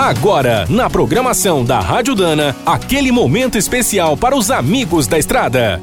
Agora, 0.00 0.64
na 0.70 0.88
programação 0.88 1.62
da 1.62 1.78
Rádio 1.78 2.14
Dana, 2.14 2.56
aquele 2.64 3.12
momento 3.12 3.58
especial 3.58 4.16
para 4.16 4.34
os 4.34 4.50
amigos 4.50 5.06
da 5.06 5.18
estrada. 5.18 5.78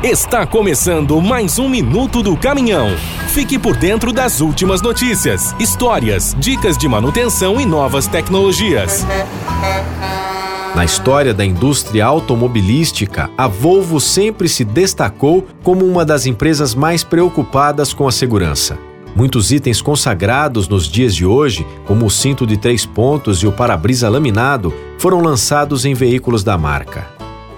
Está 0.00 0.46
começando 0.46 1.20
mais 1.20 1.58
um 1.58 1.68
Minuto 1.68 2.22
do 2.22 2.36
Caminhão. 2.36 2.90
Fique 3.30 3.58
por 3.58 3.76
dentro 3.76 4.12
das 4.12 4.40
últimas 4.40 4.80
notícias, 4.80 5.56
histórias, 5.58 6.36
dicas 6.38 6.78
de 6.78 6.86
manutenção 6.86 7.60
e 7.60 7.66
novas 7.66 8.06
tecnologias. 8.06 9.04
Na 10.72 10.84
história 10.84 11.34
da 11.34 11.44
indústria 11.44 12.06
automobilística, 12.06 13.28
a 13.36 13.48
Volvo 13.48 14.00
sempre 14.00 14.48
se 14.48 14.64
destacou 14.64 15.44
como 15.64 15.84
uma 15.84 16.04
das 16.04 16.26
empresas 16.26 16.76
mais 16.76 17.02
preocupadas 17.02 17.92
com 17.92 18.06
a 18.06 18.12
segurança. 18.12 18.78
Muitos 19.16 19.50
itens 19.50 19.80
consagrados 19.80 20.68
nos 20.68 20.86
dias 20.86 21.14
de 21.14 21.24
hoje, 21.24 21.66
como 21.86 22.04
o 22.04 22.10
cinto 22.10 22.46
de 22.46 22.58
três 22.58 22.84
pontos 22.84 23.38
e 23.38 23.46
o 23.46 23.52
para-brisa 23.52 24.10
laminado, 24.10 24.74
foram 24.98 25.22
lançados 25.22 25.86
em 25.86 25.94
veículos 25.94 26.44
da 26.44 26.58
marca. 26.58 27.08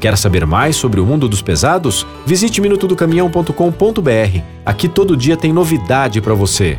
Quer 0.00 0.16
saber 0.16 0.46
mais 0.46 0.74
sobre 0.74 0.98
o 0.98 1.04
mundo 1.04 1.28
dos 1.28 1.42
pesados? 1.42 2.06
Visite 2.24 2.60
minutodocaminhão.com.br. 2.60 4.40
Aqui 4.64 4.88
todo 4.88 5.16
dia 5.16 5.36
tem 5.36 5.52
novidade 5.52 6.22
para 6.22 6.32
você. 6.32 6.78